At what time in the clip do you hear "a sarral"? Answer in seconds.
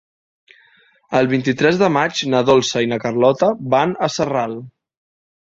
4.09-4.59